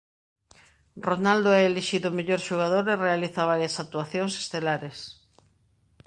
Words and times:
Ronaldo 1.07 1.49
é 1.59 1.61
elixido 1.69 2.05
o 2.09 2.15
mellor 2.17 2.41
xogador 2.49 2.85
e 2.93 3.01
realiza 3.05 3.49
varias 3.51 3.75
actuacións 3.83 4.33
estelares. 4.43 4.97